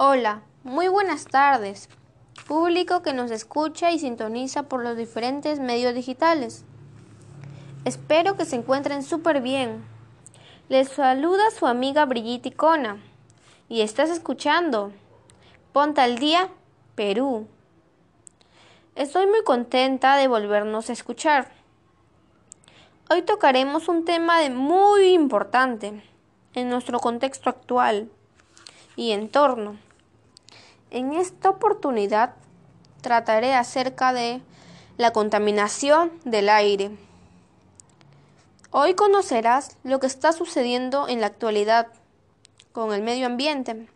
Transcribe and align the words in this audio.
Hola, 0.00 0.42
muy 0.62 0.86
buenas 0.86 1.24
tardes, 1.24 1.88
público 2.46 3.02
que 3.02 3.12
nos 3.12 3.32
escucha 3.32 3.90
y 3.90 3.98
sintoniza 3.98 4.62
por 4.62 4.84
los 4.84 4.96
diferentes 4.96 5.58
medios 5.58 5.92
digitales. 5.92 6.64
Espero 7.84 8.36
que 8.36 8.44
se 8.44 8.54
encuentren 8.54 9.02
súper 9.02 9.40
bien. 9.40 9.84
Les 10.68 10.88
saluda 10.88 11.50
su 11.50 11.66
amiga 11.66 12.04
Brigitte 12.04 12.46
Icona 12.46 12.98
y 13.68 13.80
estás 13.80 14.10
escuchando 14.10 14.92
Ponta 15.72 16.04
al 16.04 16.20
Día, 16.20 16.48
Perú. 16.94 17.48
Estoy 18.94 19.26
muy 19.26 19.42
contenta 19.42 20.16
de 20.16 20.28
volvernos 20.28 20.90
a 20.90 20.92
escuchar. 20.92 21.50
Hoy 23.10 23.22
tocaremos 23.22 23.88
un 23.88 24.04
tema 24.04 24.38
de 24.38 24.50
muy 24.50 25.08
importante 25.08 26.04
en 26.54 26.68
nuestro 26.68 27.00
contexto 27.00 27.50
actual 27.50 28.08
y 28.94 29.10
entorno. 29.10 29.87
En 30.90 31.12
esta 31.12 31.50
oportunidad 31.50 32.34
trataré 33.02 33.54
acerca 33.54 34.14
de 34.14 34.40
la 34.96 35.12
contaminación 35.12 36.10
del 36.24 36.48
aire. 36.48 36.90
Hoy 38.70 38.94
conocerás 38.94 39.76
lo 39.84 40.00
que 40.00 40.06
está 40.06 40.32
sucediendo 40.32 41.06
en 41.06 41.20
la 41.20 41.26
actualidad 41.26 41.88
con 42.72 42.94
el 42.94 43.02
medio 43.02 43.26
ambiente, 43.26 43.86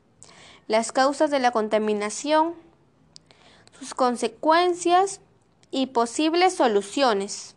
las 0.66 0.92
causas 0.92 1.30
de 1.30 1.38
la 1.38 1.51
contaminación, 1.51 2.55
sus 3.79 3.95
consecuencias 3.95 5.21
y 5.71 5.87
posibles 5.87 6.54
soluciones. 6.54 7.56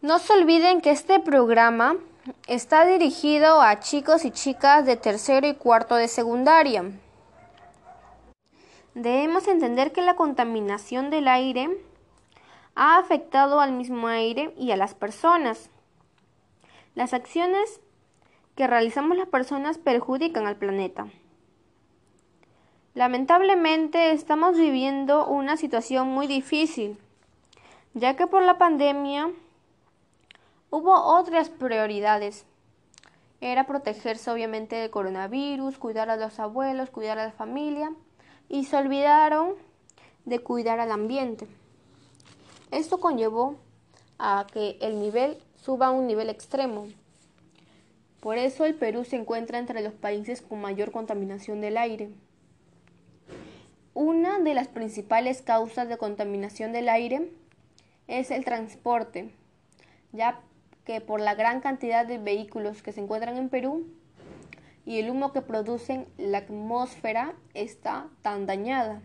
No 0.00 0.20
se 0.20 0.32
olviden 0.32 0.80
que 0.80 0.92
este 0.92 1.18
programa 1.18 1.96
está 2.46 2.86
dirigido 2.86 3.60
a 3.60 3.80
chicos 3.80 4.24
y 4.24 4.30
chicas 4.30 4.86
de 4.86 4.94
tercero 4.96 5.48
y 5.48 5.54
cuarto 5.54 5.96
de 5.96 6.06
secundaria. 6.06 6.84
Debemos 8.94 9.48
entender 9.48 9.90
que 9.90 10.02
la 10.02 10.14
contaminación 10.14 11.10
del 11.10 11.26
aire 11.26 11.68
ha 12.76 12.98
afectado 12.98 13.58
al 13.58 13.72
mismo 13.72 14.06
aire 14.06 14.54
y 14.56 14.70
a 14.70 14.76
las 14.76 14.94
personas. 14.94 15.68
Las 16.94 17.12
acciones 17.12 17.80
que 18.54 18.68
realizamos 18.68 19.16
las 19.16 19.28
personas 19.28 19.78
perjudican 19.78 20.46
al 20.46 20.54
planeta. 20.54 21.08
Lamentablemente 22.94 24.12
estamos 24.12 24.56
viviendo 24.56 25.26
una 25.26 25.56
situación 25.56 26.06
muy 26.06 26.28
difícil, 26.28 26.96
ya 27.94 28.14
que 28.14 28.28
por 28.28 28.44
la 28.44 28.58
pandemia 28.58 29.32
Hubo 30.70 30.92
otras 30.92 31.48
prioridades. 31.48 32.44
Era 33.40 33.66
protegerse 33.66 34.30
obviamente 34.30 34.76
del 34.76 34.90
coronavirus, 34.90 35.78
cuidar 35.78 36.10
a 36.10 36.16
los 36.16 36.38
abuelos, 36.38 36.90
cuidar 36.90 37.18
a 37.18 37.24
la 37.24 37.32
familia 37.32 37.92
y 38.50 38.64
se 38.64 38.76
olvidaron 38.76 39.54
de 40.26 40.40
cuidar 40.40 40.78
al 40.78 40.92
ambiente. 40.92 41.46
Esto 42.70 43.00
conllevó 43.00 43.56
a 44.18 44.46
que 44.52 44.76
el 44.82 45.00
nivel 45.00 45.38
suba 45.56 45.86
a 45.86 45.90
un 45.90 46.06
nivel 46.06 46.28
extremo. 46.28 46.86
Por 48.20 48.36
eso 48.36 48.66
el 48.66 48.74
Perú 48.74 49.04
se 49.04 49.16
encuentra 49.16 49.58
entre 49.58 49.80
los 49.80 49.94
países 49.94 50.42
con 50.42 50.60
mayor 50.60 50.90
contaminación 50.90 51.62
del 51.62 51.78
aire. 51.78 52.10
Una 53.94 54.38
de 54.38 54.52
las 54.52 54.68
principales 54.68 55.40
causas 55.40 55.88
de 55.88 55.96
contaminación 55.96 56.72
del 56.72 56.90
aire 56.90 57.32
es 58.06 58.30
el 58.30 58.44
transporte, 58.44 59.32
ya 60.12 60.40
que 60.88 61.02
por 61.02 61.20
la 61.20 61.34
gran 61.34 61.60
cantidad 61.60 62.06
de 62.06 62.16
vehículos 62.16 62.80
que 62.80 62.92
se 62.92 63.02
encuentran 63.02 63.36
en 63.36 63.50
Perú 63.50 63.86
y 64.86 64.98
el 64.98 65.10
humo 65.10 65.34
que 65.34 65.42
producen, 65.42 66.08
la 66.16 66.38
atmósfera 66.38 67.34
está 67.52 68.08
tan 68.22 68.46
dañada. 68.46 69.02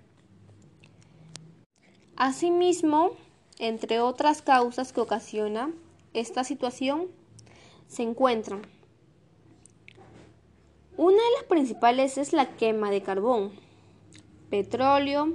Asimismo, 2.16 3.12
entre 3.60 4.00
otras 4.00 4.42
causas 4.42 4.94
que 4.94 5.02
ocasiona 5.02 5.74
esta 6.14 6.46
situación, 6.46 7.10
se 7.90 8.04
encuentran 8.04 8.62
una 10.96 11.18
de 11.18 11.32
las 11.36 11.44
principales 11.50 12.18
es 12.18 12.32
la 12.32 12.56
quema 12.56 12.92
de 12.92 13.04
carbón, 13.04 13.52
petróleo 14.50 15.34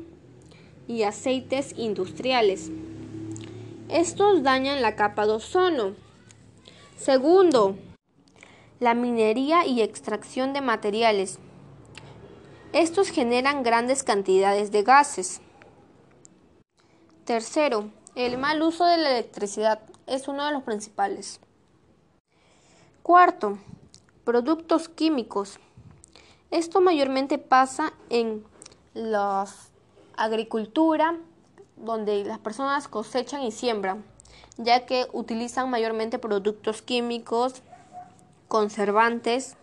y 0.86 1.02
aceites 1.02 1.74
industriales. 1.76 2.70
Estos 3.90 4.42
dañan 4.42 4.80
la 4.80 4.96
capa 4.96 5.26
de 5.26 5.32
ozono, 5.32 6.07
Segundo, 6.98 7.76
la 8.80 8.92
minería 8.92 9.64
y 9.64 9.82
extracción 9.82 10.52
de 10.52 10.60
materiales. 10.60 11.38
Estos 12.72 13.10
generan 13.10 13.62
grandes 13.62 14.02
cantidades 14.02 14.72
de 14.72 14.82
gases. 14.82 15.40
Tercero, 17.24 17.90
el 18.16 18.36
mal 18.36 18.60
uso 18.62 18.84
de 18.84 18.96
la 18.96 19.10
electricidad 19.10 19.80
es 20.08 20.26
uno 20.26 20.44
de 20.44 20.52
los 20.52 20.64
principales. 20.64 21.38
Cuarto, 23.04 23.58
productos 24.24 24.88
químicos. 24.88 25.60
Esto 26.50 26.80
mayormente 26.80 27.38
pasa 27.38 27.92
en 28.10 28.44
la 28.92 29.46
agricultura, 30.16 31.16
donde 31.76 32.24
las 32.24 32.40
personas 32.40 32.88
cosechan 32.88 33.42
y 33.42 33.52
siembran 33.52 34.04
ya 34.58 34.84
que 34.86 35.06
utilizan 35.12 35.70
mayormente 35.70 36.18
productos 36.18 36.82
químicos, 36.82 37.62
conservantes, 38.48 39.56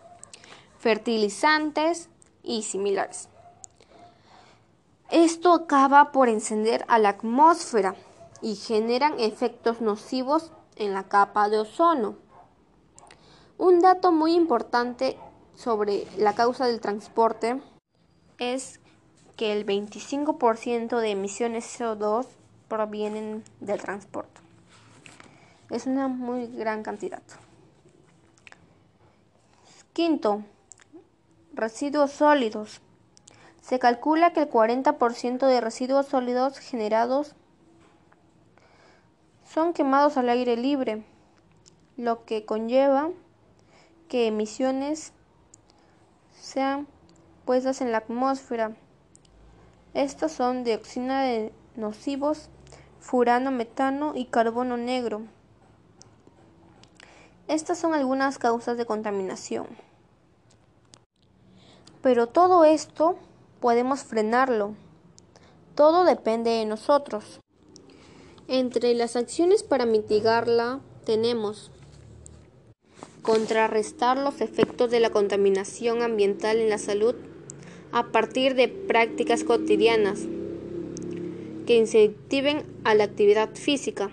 fertilizantes 0.79 2.09
y 2.43 2.63
similares. 2.63 3.29
Esto 5.11 5.53
acaba 5.53 6.11
por 6.11 6.29
encender 6.29 6.83
a 6.87 6.97
la 6.97 7.09
atmósfera 7.09 7.95
y 8.41 8.55
generan 8.55 9.19
efectos 9.19 9.81
nocivos 9.81 10.51
en 10.75 10.93
la 10.93 11.03
capa 11.03 11.49
de 11.49 11.59
ozono. 11.59 12.15
Un 13.57 13.81
dato 13.81 14.11
muy 14.11 14.33
importante 14.33 15.17
sobre 15.55 16.07
la 16.17 16.33
causa 16.33 16.65
del 16.65 16.81
transporte 16.81 17.61
es 18.37 18.79
que 19.37 19.53
el 19.53 19.65
25% 19.65 20.99
de 20.99 21.11
emisiones 21.11 21.79
CO2 21.79 22.27
provienen 22.67 23.43
del 23.59 23.81
transporte. 23.81 24.44
Es 25.69 25.87
una 25.87 26.07
muy 26.07 26.47
gran 26.47 26.83
cantidad. 26.83 27.23
Quinto, 29.93 30.43
residuos 31.53 32.11
sólidos. 32.11 32.81
Se 33.61 33.79
calcula 33.79 34.33
que 34.33 34.41
el 34.41 34.49
40% 34.49 35.47
de 35.47 35.61
residuos 35.61 36.05
sólidos 36.05 36.59
generados 36.59 37.33
son 39.45 39.73
quemados 39.73 40.17
al 40.17 40.29
aire 40.29 40.57
libre, 40.57 41.03
lo 41.97 42.25
que 42.25 42.45
conlleva 42.45 43.09
que 44.07 44.27
emisiones 44.27 45.13
sean 46.39 46.87
puestas 47.45 47.81
en 47.81 47.91
la 47.91 47.99
atmósfera. 47.99 48.75
Estos 49.93 50.33
son 50.33 50.63
dioxina 50.63 51.23
de 51.23 51.53
nocivos, 51.75 52.49
furano, 52.99 53.49
metano 53.49 54.11
y 54.13 54.25
carbono 54.25 54.77
negro. 54.77 55.21
Estas 57.47 57.77
son 57.77 57.93
algunas 57.93 58.39
causas 58.39 58.77
de 58.77 58.85
contaminación. 58.85 59.67
Pero 62.01 62.27
todo 62.27 62.63
esto 62.63 63.17
podemos 63.59 64.03
frenarlo. 64.03 64.73
Todo 65.75 66.05
depende 66.05 66.49
de 66.49 66.65
nosotros. 66.65 67.39
Entre 68.47 68.93
las 68.95 69.15
acciones 69.15 69.63
para 69.63 69.85
mitigarla 69.85 70.79
tenemos 71.05 71.71
contrarrestar 73.21 74.17
los 74.17 74.41
efectos 74.41 74.91
de 74.91 74.99
la 74.99 75.09
contaminación 75.09 76.03
ambiental 76.03 76.57
en 76.57 76.69
la 76.69 76.77
salud 76.77 77.15
a 77.91 78.07
partir 78.11 78.53
de 78.53 78.67
prácticas 78.67 79.43
cotidianas 79.43 80.19
que 81.65 81.75
incentiven 81.75 82.63
a 82.83 82.93
la 82.93 83.03
actividad 83.05 83.49
física. 83.55 84.11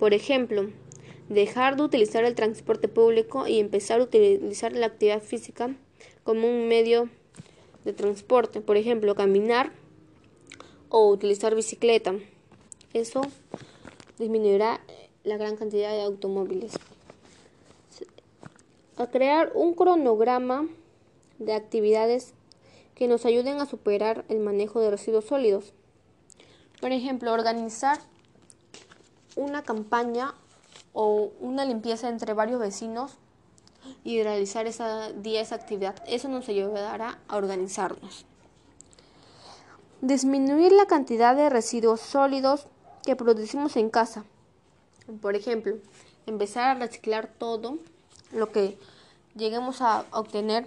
Por 0.00 0.12
ejemplo, 0.12 0.70
dejar 1.32 1.76
de 1.76 1.82
utilizar 1.82 2.24
el 2.24 2.34
transporte 2.34 2.88
público 2.88 3.46
y 3.46 3.58
empezar 3.58 4.00
a 4.00 4.04
utilizar 4.04 4.72
la 4.72 4.86
actividad 4.86 5.22
física 5.22 5.74
como 6.24 6.48
un 6.48 6.68
medio 6.68 7.08
de 7.84 7.92
transporte, 7.92 8.60
por 8.60 8.76
ejemplo, 8.76 9.14
caminar 9.14 9.72
o 10.88 11.08
utilizar 11.08 11.54
bicicleta. 11.54 12.14
Eso 12.92 13.22
disminuirá 14.18 14.80
la 15.24 15.36
gran 15.36 15.56
cantidad 15.56 15.92
de 15.92 16.02
automóviles. 16.02 16.72
A 18.96 19.06
crear 19.06 19.52
un 19.54 19.74
cronograma 19.74 20.68
de 21.38 21.54
actividades 21.54 22.34
que 22.94 23.08
nos 23.08 23.24
ayuden 23.24 23.60
a 23.60 23.66
superar 23.66 24.24
el 24.28 24.38
manejo 24.38 24.80
de 24.80 24.90
residuos 24.90 25.24
sólidos. 25.24 25.72
Por 26.80 26.92
ejemplo, 26.92 27.32
organizar 27.32 27.98
una 29.34 29.62
campaña 29.62 30.34
o 30.92 31.32
una 31.40 31.64
limpieza 31.64 32.08
entre 32.08 32.34
varios 32.34 32.60
vecinos 32.60 33.16
y 34.04 34.22
realizar 34.22 34.66
esa 34.66 35.12
día 35.12 35.40
esa 35.40 35.54
actividad. 35.54 35.96
Eso 36.06 36.28
nos 36.28 36.48
ayudará 36.48 37.18
a 37.28 37.36
organizarnos. 37.36 38.24
Disminuir 40.00 40.72
la 40.72 40.86
cantidad 40.86 41.36
de 41.36 41.48
residuos 41.48 42.00
sólidos 42.00 42.66
que 43.04 43.16
producimos 43.16 43.76
en 43.76 43.90
casa. 43.90 44.24
Por 45.20 45.36
ejemplo, 45.36 45.76
empezar 46.26 46.76
a 46.76 46.78
reciclar 46.78 47.28
todo 47.38 47.78
lo 48.32 48.50
que 48.50 48.78
lleguemos 49.34 49.80
a 49.80 50.04
obtener. 50.12 50.66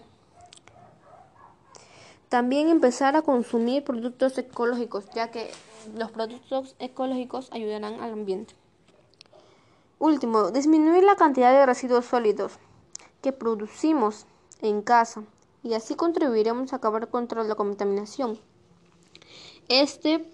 También 2.30 2.70
empezar 2.70 3.16
a 3.16 3.22
consumir 3.22 3.84
productos 3.84 4.38
ecológicos, 4.38 5.06
ya 5.14 5.32
que 5.32 5.52
los 5.96 6.12
productos 6.12 6.76
ecológicos 6.80 7.50
ayudarán 7.52 8.02
al 8.02 8.14
ambiente. 8.14 8.56
Último, 10.00 10.52
disminuir 10.52 11.04
la 11.04 11.16
cantidad 11.16 11.54
de 11.54 11.66
residuos 11.66 12.06
sólidos 12.06 12.54
que 13.22 13.32
producimos 13.32 14.26
en 14.62 14.82
casa 14.82 15.24
y 15.64 15.74
así 15.74 15.96
contribuiremos 15.96 16.74
a 16.74 16.76
acabar 16.76 17.10
contra 17.10 17.44
la 17.44 17.56
contaminación. 17.56 18.38
Este, 19.70 20.30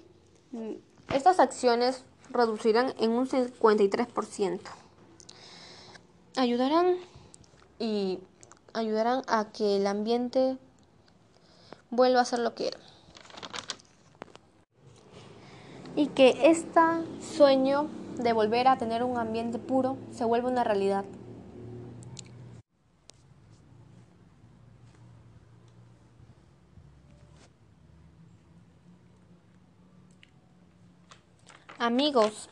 estas 1.14 1.40
acciones 1.40 2.04
reducirán 2.32 2.94
en 3.00 3.12
un 3.12 3.28
53%. 3.28 4.60
Ayudarán 6.38 6.98
y 7.80 8.20
ayudarán 8.74 9.22
a 9.28 9.52
que 9.52 9.78
el 9.78 9.88
ambiente 9.88 10.58
vuelva 11.90 12.22
a 12.22 12.26
ser 12.26 12.40
lo 12.40 12.56
que 12.56 12.70
era. 12.70 12.80
Y 15.96 16.08
que 16.08 16.38
este 16.44 16.80
sueño 17.22 17.90
de 18.22 18.34
volver 18.34 18.68
a 18.68 18.78
tener 18.78 19.04
un 19.04 19.18
ambiente 19.18 19.60
puro 19.60 19.98
se 20.12 20.26
vuelva 20.26 20.50
una 20.50 20.64
realidad. 20.64 21.06
Amigos, 31.78 32.48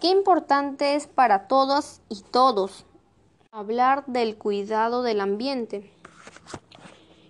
qué 0.00 0.06
importante 0.06 0.94
es 0.94 1.08
para 1.08 1.48
todas 1.48 2.00
y 2.08 2.22
todos 2.22 2.86
hablar 3.50 4.04
del 4.06 4.36
cuidado 4.36 5.02
del 5.02 5.20
ambiente 5.20 5.90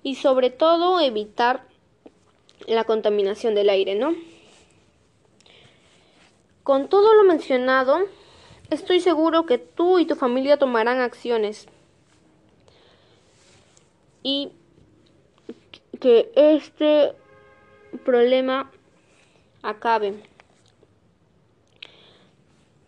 y 0.03 0.17
sobre 0.17 0.51
todo 0.51 1.01
evitar 1.01 1.65
la 2.67 2.85
contaminación 2.85 3.55
del 3.55 3.71
aire, 3.71 3.95
¿no? 3.95 4.13
Con 6.71 6.87
todo 6.87 7.15
lo 7.17 7.25
mencionado, 7.25 7.99
estoy 8.71 9.01
seguro 9.01 9.45
que 9.45 9.59
tú 9.59 9.99
y 9.99 10.07
tu 10.07 10.15
familia 10.15 10.57
tomarán 10.57 11.01
acciones 11.01 11.67
y 14.23 14.53
que 15.99 16.31
este 16.37 17.13
problema 18.05 18.71
acabe 19.63 20.23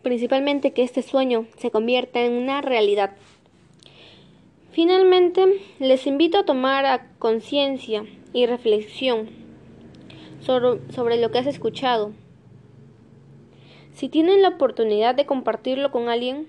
principalmente 0.01 0.71
que 0.71 0.83
este 0.83 1.01
sueño 1.01 1.47
se 1.57 1.69
convierta 1.69 2.21
en 2.21 2.41
una 2.41 2.61
realidad. 2.61 3.17
Finalmente, 4.71 5.61
les 5.79 6.07
invito 6.07 6.37
a 6.37 6.45
tomar 6.45 7.09
conciencia 7.19 8.05
y 8.31 8.45
reflexión 8.45 9.29
sobre, 10.39 11.17
lo 11.17 11.31
que 11.31 11.39
has 11.39 11.47
escuchado. 11.47 12.13
Si 13.95 14.09
tienen 14.09 14.41
la 14.41 14.49
oportunidad 14.49 15.15
de 15.15 15.25
compartirlo 15.25 15.91
con 15.91 16.09
alguien, 16.09 16.47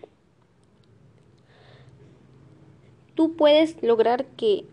tú 3.14 3.36
puedes 3.36 3.82
lograr 3.82 4.24
que 4.36 4.64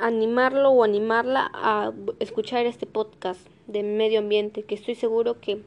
animarlo 0.00 0.70
o 0.70 0.84
animarla 0.84 1.50
a 1.52 1.92
escuchar 2.20 2.66
este 2.66 2.86
podcast 2.86 3.40
de 3.66 3.82
medio 3.82 4.20
ambiente 4.20 4.62
que 4.62 4.74
estoy 4.74 4.94
seguro 4.94 5.40
que 5.40 5.62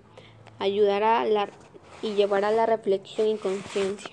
ayudará 0.60 1.22
a 1.22 1.50
y 2.02 2.16
llevará 2.16 2.52
la 2.52 2.66
reflexión 2.66 3.28
y 3.28 3.38
conciencia. 3.38 4.12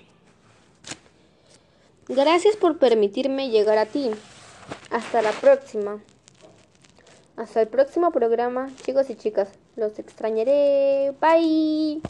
Gracias 2.07 2.55
por 2.55 2.77
permitirme 2.77 3.49
llegar 3.49 3.77
a 3.77 3.85
ti. 3.85 4.11
Hasta 4.89 5.21
la 5.21 5.31
próxima. 5.31 5.99
Hasta 7.37 7.61
el 7.61 7.67
próximo 7.67 8.11
programa, 8.11 8.69
chicos 8.83 9.09
y 9.09 9.15
chicas. 9.15 9.49
Los 9.75 9.97
extrañaré. 9.99 11.13
Bye. 11.19 12.01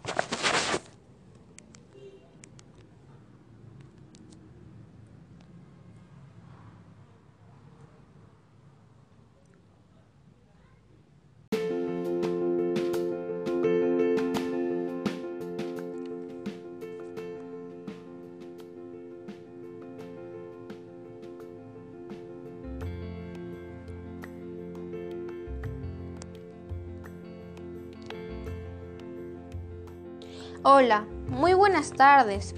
Hola, 30.63 31.07
muy 31.27 31.55
buenas 31.55 31.91
tardes, 31.91 32.53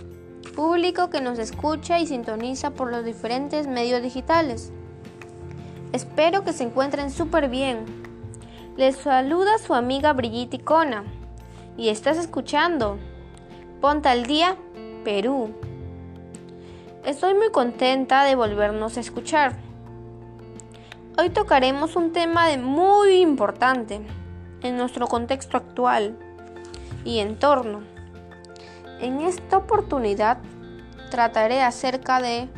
público 0.57 1.09
que 1.09 1.21
nos 1.21 1.39
escucha 1.39 1.99
y 1.99 2.05
sintoniza 2.05 2.71
por 2.71 2.91
los 2.91 3.05
diferentes 3.05 3.65
medios 3.65 4.01
digitales. 4.01 4.73
Espero 5.93 6.43
que 6.43 6.51
se 6.51 6.65
encuentren 6.65 7.09
súper 7.11 7.47
bien. 7.47 7.85
Les 8.75 8.97
saluda 8.97 9.57
su 9.57 9.73
amiga 9.73 10.11
Brigitte 10.11 10.55
Icona 10.55 11.05
y 11.77 11.87
estás 11.87 12.17
escuchando 12.17 12.97
Ponta 13.79 14.11
al 14.11 14.25
Día, 14.25 14.57
Perú. 15.05 15.53
Estoy 17.05 17.35
muy 17.35 17.51
contenta 17.51 18.25
de 18.25 18.35
volvernos 18.35 18.97
a 18.97 18.99
escuchar. 18.99 19.55
Hoy 21.17 21.29
tocaremos 21.29 21.95
un 21.95 22.11
tema 22.11 22.47
muy 22.57 23.21
importante 23.21 24.01
en 24.61 24.75
nuestro 24.75 25.07
contexto 25.07 25.55
actual 25.55 26.17
y 27.05 27.19
entorno 27.19 27.92
en 28.99 29.21
esta 29.21 29.57
oportunidad 29.57 30.37
trataré 31.09 31.61
acerca 31.61 32.21
de 32.21 32.49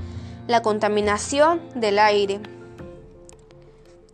la 0.47 0.61
contaminación 0.61 1.61
del 1.75 1.99
aire. 1.99 2.39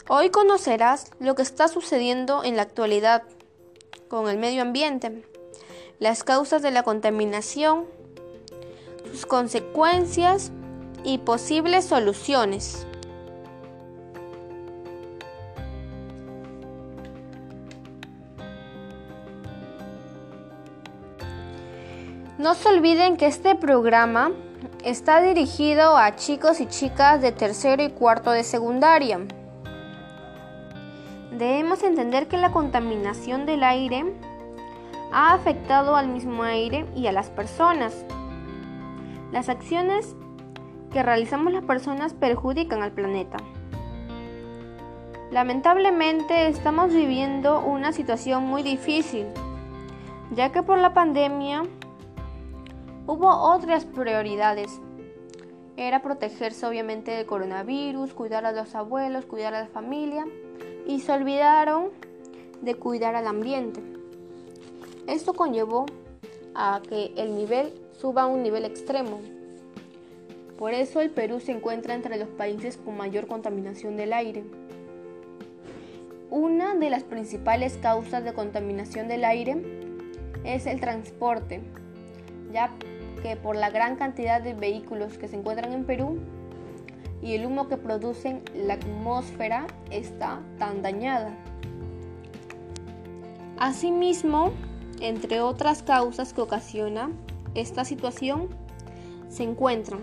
Hoy 0.08 0.30
conocerás 0.30 1.12
lo 1.20 1.36
que 1.36 1.42
está 1.42 1.68
sucediendo 1.68 2.44
en 2.44 2.56
la 2.56 2.63
actualidad 2.63 3.24
con 4.08 4.30
el 4.30 4.38
medio 4.38 4.62
ambiente, 4.62 5.24
las 6.00 6.24
causas 6.24 6.62
de 6.62 6.72
la 6.72 6.84
contaminación, 6.84 7.86
sus 9.12 9.25
consecuencias 9.25 10.51
y 11.04 11.20
posibles 11.20 11.86
soluciones. 11.86 12.86
No 22.42 22.56
se 22.56 22.70
olviden 22.70 23.18
que 23.18 23.28
este 23.28 23.54
programa 23.54 24.32
está 24.84 25.22
dirigido 25.22 25.96
a 25.96 26.16
chicos 26.16 26.60
y 26.60 26.66
chicas 26.66 27.22
de 27.22 27.32
tercero 27.32 27.84
y 27.84 27.92
cuarto 27.92 28.32
de 28.32 28.44
secundaria. 28.44 29.20
Debemos 31.38 31.84
entender 31.84 32.28
que 32.28 32.38
la 32.38 32.52
contaminación 32.52 33.46
del 33.46 33.64
aire 33.64 34.12
ha 35.12 35.36
afectado 35.36 35.96
al 35.96 36.08
mismo 36.08 36.42
aire 36.42 36.88
y 36.96 37.06
a 37.06 37.12
las 37.12 37.30
personas. 37.30 38.06
Las 39.32 39.48
acciones 39.48 40.16
que 40.92 41.04
realizamos 41.04 41.54
las 41.54 41.64
personas 41.64 42.16
perjudican 42.16 42.82
al 42.82 42.92
planeta. 42.92 43.38
Lamentablemente 45.30 46.48
estamos 46.48 46.92
viviendo 46.92 47.60
una 47.60 47.94
situación 47.94 48.46
muy 48.46 48.64
difícil, 48.64 49.28
ya 50.32 50.52
que 50.52 50.64
por 50.64 50.80
la 50.80 50.96
pandemia 50.96 51.66
Hubo 53.08 53.27
otras 53.29 53.86
prioridades. 53.86 54.79
Era 55.75 56.03
protegerse 56.03 56.65
obviamente 56.67 57.12
del 57.12 57.25
coronavirus, 57.25 58.13
cuidar 58.13 58.46
a 58.46 58.51
los 58.51 58.75
abuelos, 58.75 59.25
cuidar 59.25 59.55
a 59.55 59.62
la 59.62 59.67
familia 59.67 60.25
y 60.86 61.00
se 61.00 61.12
olvidaron 61.12 61.89
de 62.62 62.75
cuidar 62.75 63.15
al 63.15 63.25
ambiente. 63.25 63.81
Esto 65.08 65.34
conllevó 65.34 65.88
a 66.53 66.81
que 66.88 67.12
el 67.17 67.36
nivel 67.36 67.74
suba 68.00 68.24
a 68.24 68.27
un 68.27 68.43
nivel 68.43 68.65
extremo. 68.65 69.20
Por 70.60 70.74
eso 70.74 71.01
el 71.01 71.10
Perú 71.10 71.39
se 71.39 71.53
encuentra 71.53 71.96
entre 71.96 72.17
los 72.17 72.29
países 72.29 72.77
con 72.77 72.96
mayor 72.96 73.25
contaminación 73.25 73.98
del 73.98 74.13
aire. 74.13 74.43
Una 76.29 76.75
de 76.75 76.91
las 76.91 77.03
principales 77.03 77.77
causas 77.77 78.24
de 78.24 78.34
contaminación 78.34 79.08
del 79.08 79.25
aire 79.25 79.58
es 80.43 80.67
el 80.67 80.79
transporte, 80.79 81.62
ya 82.53 82.72
que 83.22 83.36
por 83.36 83.56
la 83.56 83.70
gran 83.70 83.96
cantidad 83.96 84.42
de 84.42 84.54
vehículos 84.54 85.18
que 85.18 85.28
se 85.28 85.36
encuentran 85.36 85.74
en 85.74 85.86
Perú 85.86 86.20
y 87.22 87.36
el 87.36 87.46
humo 87.46 87.68
que 87.68 87.78
producen, 87.78 88.42
la 88.54 88.75
atmósfera 88.75 89.68
está 89.92 90.40
tan 90.58 90.82
dañada. 90.82 91.34
Asimismo, 93.60 94.51
entre 95.00 95.42
otras 95.42 95.84
causas 95.84 96.34
que 96.34 96.42
ocasiona 96.42 97.12
esta 97.54 97.86
situación, 97.86 98.50
se 99.30 99.44
encuentran 99.44 100.01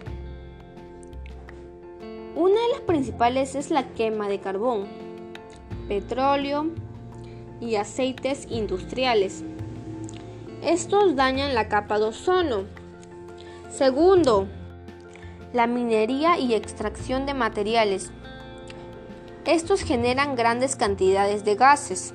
una 2.38 2.60
de 2.62 2.68
las 2.68 2.82
principales 2.82 3.56
es 3.56 3.72
la 3.72 3.82
quema 3.94 4.28
de 4.28 4.38
carbón, 4.38 4.86
petróleo 5.88 6.70
y 7.60 7.74
aceites 7.74 8.46
industriales. 8.48 9.42
Estos 10.62 11.16
dañan 11.16 11.56
la 11.56 11.66
capa 11.66 11.98
de 11.98 12.04
ozono. 12.04 12.77
Segundo, 13.68 14.48
la 15.52 15.66
minería 15.66 16.38
y 16.38 16.54
extracción 16.54 17.26
de 17.26 17.34
materiales. 17.34 18.10
Estos 19.44 19.82
generan 19.82 20.36
grandes 20.36 20.74
cantidades 20.74 21.44
de 21.44 21.54
gases. 21.54 22.14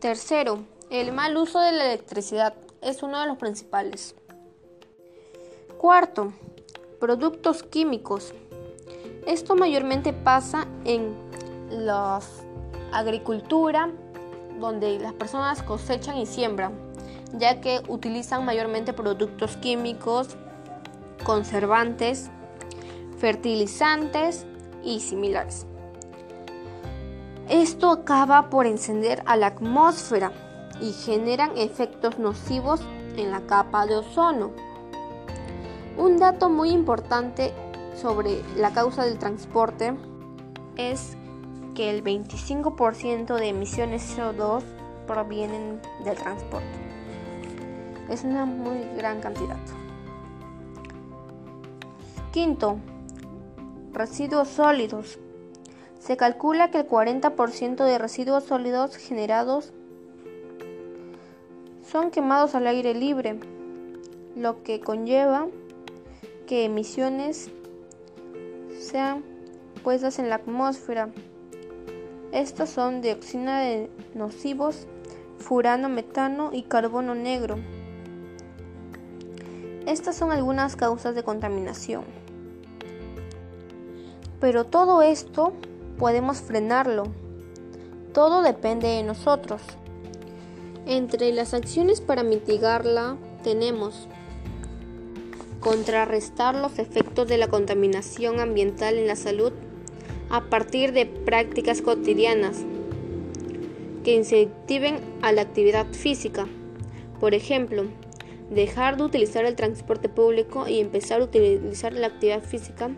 Tercero, 0.00 0.64
el 0.90 1.12
mal 1.12 1.36
uso 1.36 1.60
de 1.60 1.72
la 1.72 1.86
electricidad 1.86 2.54
es 2.82 3.02
uno 3.02 3.20
de 3.20 3.26
los 3.26 3.36
principales. 3.38 4.16
Cuarto, 5.78 6.32
productos 6.98 7.62
químicos. 7.62 8.34
Esto 9.26 9.54
mayormente 9.54 10.12
pasa 10.12 10.66
en 10.84 11.14
la 11.70 12.20
agricultura, 12.92 13.90
donde 14.58 14.98
las 14.98 15.12
personas 15.14 15.62
cosechan 15.62 16.18
y 16.18 16.26
siembran, 16.26 16.89
ya 17.38 17.60
que 17.60 17.80
utilizan 17.88 18.44
mayormente 18.44 18.92
productos 18.92 19.56
químicos, 19.56 20.36
conservantes, 21.24 22.30
fertilizantes 23.18 24.46
y 24.82 25.00
similares. 25.00 25.66
Esto 27.48 27.90
acaba 27.90 28.48
por 28.48 28.66
encender 28.66 29.22
a 29.26 29.36
la 29.36 29.48
atmósfera 29.48 30.32
y 30.80 30.92
generan 30.92 31.56
efectos 31.58 32.18
nocivos 32.18 32.80
en 33.16 33.30
la 33.30 33.40
capa 33.42 33.86
de 33.86 33.96
ozono. 33.96 34.52
Un 35.98 36.18
dato 36.18 36.48
muy 36.48 36.70
importante 36.70 37.52
sobre 38.00 38.42
la 38.56 38.72
causa 38.72 39.04
del 39.04 39.18
transporte 39.18 39.94
es 40.76 41.16
que 41.74 41.90
el 41.90 42.02
25% 42.02 43.36
de 43.36 43.48
emisiones 43.48 44.16
CO2 44.16 44.62
provienen 45.06 45.80
del 46.04 46.16
transporte. 46.16 46.89
Es 48.10 48.24
una 48.24 48.44
muy 48.44 48.78
gran 48.96 49.20
cantidad. 49.20 49.56
Quinto, 52.32 52.78
residuos 53.92 54.48
sólidos. 54.48 55.20
Se 56.00 56.16
calcula 56.16 56.72
que 56.72 56.78
el 56.78 56.88
40% 56.88 57.84
de 57.84 57.98
residuos 57.98 58.44
sólidos 58.44 58.96
generados 58.96 59.72
son 61.88 62.10
quemados 62.10 62.56
al 62.56 62.66
aire 62.66 62.94
libre, 62.94 63.38
lo 64.34 64.62
que 64.64 64.80
conlleva 64.80 65.46
que 66.48 66.64
emisiones 66.64 67.50
sean 68.76 69.22
puestas 69.84 70.18
en 70.18 70.30
la 70.30 70.36
atmósfera. 70.36 71.10
Estos 72.32 72.70
son 72.70 73.02
dioxina 73.02 73.60
de 73.60 73.88
nocivos, 74.14 74.88
furano, 75.38 75.88
metano 75.88 76.50
y 76.52 76.62
carbono 76.62 77.14
negro. 77.14 77.56
Estas 79.90 80.14
son 80.14 80.30
algunas 80.30 80.76
causas 80.76 81.16
de 81.16 81.24
contaminación. 81.24 82.04
Pero 84.38 84.62
todo 84.62 85.02
esto 85.02 85.52
podemos 85.98 86.40
frenarlo. 86.42 87.08
Todo 88.14 88.42
depende 88.42 88.86
de 88.86 89.02
nosotros. 89.02 89.60
Entre 90.86 91.32
las 91.32 91.54
acciones 91.54 92.00
para 92.00 92.22
mitigarla 92.22 93.16
tenemos 93.42 94.06
contrarrestar 95.58 96.54
los 96.54 96.78
efectos 96.78 97.26
de 97.26 97.38
la 97.38 97.48
contaminación 97.48 98.38
ambiental 98.38 98.94
en 98.94 99.08
la 99.08 99.16
salud 99.16 99.52
a 100.30 100.42
partir 100.42 100.92
de 100.92 101.06
prácticas 101.06 101.82
cotidianas 101.82 102.58
que 104.04 104.14
incentiven 104.14 105.00
a 105.20 105.32
la 105.32 105.42
actividad 105.42 105.86
física. 105.86 106.46
Por 107.18 107.34
ejemplo, 107.34 107.86
dejar 108.50 108.96
de 108.96 109.04
utilizar 109.04 109.44
el 109.44 109.56
transporte 109.56 110.08
público 110.08 110.68
y 110.68 110.80
empezar 110.80 111.20
a 111.20 111.24
utilizar 111.24 111.92
la 111.92 112.08
actividad 112.08 112.42
física 112.42 112.90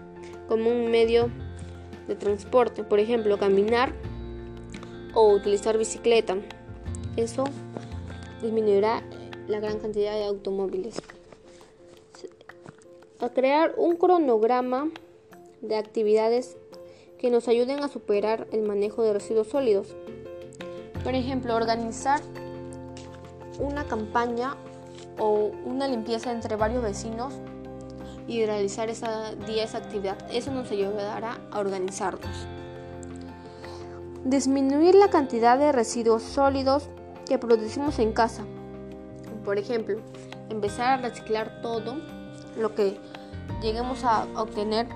como 0.49 0.71
un 0.71 0.91
medio 0.91 1.31
de 2.09 2.17
transporte. 2.17 2.83
Por 2.85 2.99
ejemplo, 2.99 3.39
caminar 3.39 3.93
o 5.15 5.33
utilizar 5.33 5.79
bicicleta. 5.79 6.37
Eso 7.17 7.45
disminuirá 8.43 9.03
la 9.47 9.61
gran 9.61 9.79
cantidad 9.79 10.15
de 10.15 10.25
automóviles 10.25 10.97
a 13.21 13.29
crear 13.29 13.75
un 13.77 13.97
cronograma 13.97 14.91
de 15.61 15.77
actividades 15.77 16.57
que 17.19 17.31
nos 17.31 17.47
ayuden 17.47 17.85
a 17.85 17.89
superar 17.89 18.49
el 18.51 18.63
manejo 18.63 19.05
de 19.05 19.13
residuos 19.13 19.47
sólidos. 19.47 19.95
Por 21.05 21.15
ejemplo, 21.15 21.55
organizar 21.55 22.21
una 23.61 23.87
campaña 23.87 24.57
o 25.19 25.51
una 25.65 25.89
limpieza 25.89 26.33
entre 26.33 26.57
varios 26.57 26.83
vecinos 26.83 27.35
y 28.27 28.45
realizar 28.47 28.89
esa 28.89 29.35
día 29.47 29.65
esa 29.65 29.79
actividad. 29.79 30.17
Eso 30.31 30.51
nos 30.53 30.71
ayudará 30.71 31.39
a 31.51 31.59
organizarnos. 31.59 32.47
Disminuir 34.25 34.95
la 34.95 35.09
cantidad 35.09 35.59
de 35.59 35.73
residuos 35.73 36.23
sólidos 36.23 36.89
que 37.27 37.39
producimos 37.39 37.99
en 37.99 38.13
casa. 38.13 38.45
Por 39.45 39.59
ejemplo, 39.59 39.99
empezar 40.49 40.99
a 40.99 41.09
reciclar 41.09 41.61
todo 41.61 41.97
lo 42.57 42.75
que 42.75 42.99
lleguemos 43.61 44.05
a 44.05 44.27
obtener. 44.37 44.87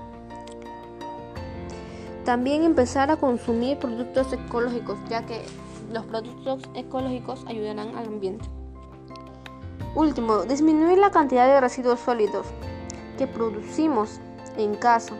También 2.23 2.63
empezar 2.63 3.11
a 3.11 3.17
consumir 3.17 3.77
productos 3.77 4.31
ecológicos, 4.33 4.97
ya 5.09 5.25
que 5.25 5.41
los 5.91 6.05
productos 6.05 6.61
ecológicos 6.75 7.43
ayudarán 7.47 7.95
al 7.95 8.05
ambiente. 8.05 8.45
Último, 9.97 10.43
disminuir 10.43 10.99
la 10.99 11.09
cantidad 11.09 11.47
de 11.47 11.59
residuos 11.59 11.99
sólidos 11.99 12.45
que 13.17 13.25
producimos 13.25 14.19
en 14.55 14.75
casa 14.75 15.15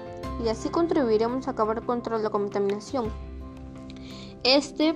y 0.45 0.49
así 0.49 0.69
contribuiremos 0.69 1.47
a 1.47 1.51
acabar 1.51 1.81
contra 1.81 2.19
la 2.19 2.29
contaminación. 2.29 3.11
Este, 4.43 4.93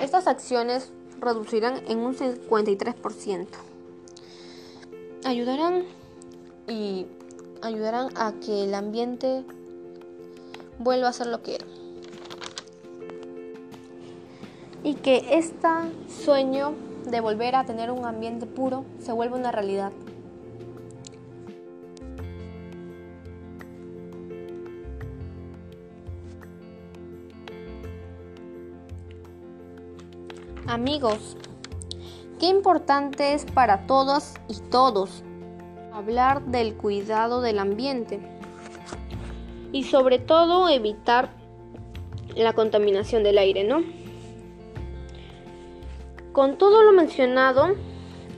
estas 0.00 0.26
acciones 0.26 0.90
reducirán 1.20 1.82
en 1.86 1.98
un 1.98 2.16
53%. 2.16 3.46
Ayudarán 5.26 5.84
y 6.66 7.04
ayudarán 7.60 8.08
a 8.16 8.32
que 8.40 8.64
el 8.64 8.74
ambiente 8.74 9.44
vuelva 10.78 11.08
a 11.08 11.12
ser 11.12 11.26
lo 11.26 11.42
que 11.42 11.56
era. 11.56 11.66
Y 14.82 14.94
que 14.94 15.26
este 15.32 15.68
sueño 16.24 16.85
de 17.06 17.20
volver 17.20 17.54
a 17.54 17.64
tener 17.64 17.90
un 17.90 18.04
ambiente 18.04 18.46
puro 18.46 18.84
se 18.98 19.12
vuelva 19.12 19.36
una 19.36 19.52
realidad. 19.52 19.92
Amigos, 30.66 31.36
qué 32.40 32.46
importante 32.46 33.34
es 33.34 33.44
para 33.44 33.86
todas 33.86 34.34
y 34.48 34.58
todos 34.68 35.22
hablar 35.92 36.44
del 36.46 36.74
cuidado 36.74 37.40
del 37.40 37.60
ambiente 37.60 38.20
y 39.72 39.84
sobre 39.84 40.18
todo 40.18 40.68
evitar 40.68 41.30
la 42.34 42.52
contaminación 42.52 43.22
del 43.22 43.38
aire, 43.38 43.64
¿no? 43.64 43.82
Con 46.36 46.58
todo 46.58 46.82
lo 46.82 46.92
mencionado, 46.92 47.76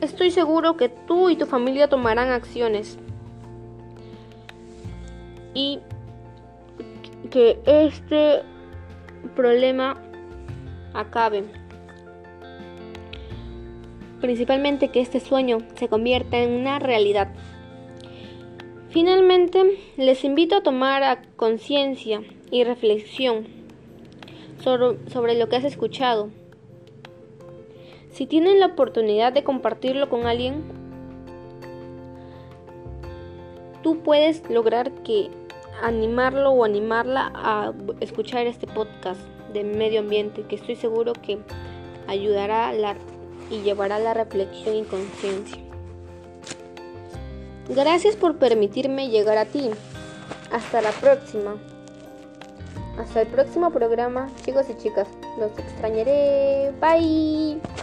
estoy 0.00 0.30
seguro 0.30 0.76
que 0.76 0.88
tú 0.88 1.30
y 1.30 1.36
tu 1.36 1.46
familia 1.46 1.88
tomarán 1.88 2.30
acciones 2.30 2.96
y 5.52 5.80
que 7.28 7.58
este 7.66 8.42
problema 9.34 10.00
acabe. 10.94 11.46
Principalmente 14.20 14.90
que 14.90 15.00
este 15.00 15.18
sueño 15.18 15.58
se 15.74 15.88
convierta 15.88 16.38
en 16.38 16.52
una 16.52 16.78
realidad. 16.78 17.34
Finalmente, 18.90 19.76
les 19.96 20.22
invito 20.22 20.54
a 20.54 20.62
tomar 20.62 21.26
conciencia 21.34 22.22
y 22.52 22.62
reflexión 22.62 23.48
sobre, 24.62 25.10
sobre 25.10 25.36
lo 25.36 25.48
que 25.48 25.56
has 25.56 25.64
escuchado. 25.64 26.30
Si 28.18 28.26
tienen 28.26 28.58
la 28.58 28.66
oportunidad 28.66 29.32
de 29.32 29.44
compartirlo 29.44 30.08
con 30.08 30.26
alguien, 30.26 30.64
tú 33.84 34.00
puedes 34.00 34.42
lograr 34.50 34.90
que 35.04 35.30
animarlo 35.84 36.50
o 36.50 36.64
animarla 36.64 37.30
a 37.32 37.72
escuchar 38.00 38.48
este 38.48 38.66
podcast 38.66 39.20
de 39.52 39.62
medio 39.62 40.00
ambiente 40.00 40.42
que 40.42 40.56
estoy 40.56 40.74
seguro 40.74 41.12
que 41.12 41.38
ayudará 42.08 42.74
y 43.52 43.60
llevará 43.60 44.00
la 44.00 44.14
reflexión 44.14 44.74
y 44.74 44.82
conciencia. 44.82 45.62
Gracias 47.68 48.16
por 48.16 48.38
permitirme 48.38 49.10
llegar 49.10 49.38
a 49.38 49.44
ti. 49.44 49.70
Hasta 50.50 50.80
la 50.82 50.90
próxima. 50.90 51.54
Hasta 52.98 53.20
el 53.20 53.28
próximo 53.28 53.70
programa, 53.70 54.28
chicos 54.44 54.66
y 54.70 54.76
chicas. 54.76 55.06
Los 55.38 55.56
extrañaré. 55.56 56.72
Bye. 56.80 57.77